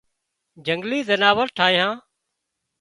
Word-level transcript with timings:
جنگلِي 0.65 0.99
زناور 1.09 1.47
ٺاهيان 1.57 1.93